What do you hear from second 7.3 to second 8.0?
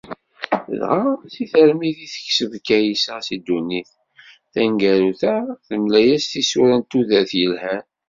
yelhan.